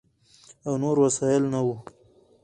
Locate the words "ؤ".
1.71-1.75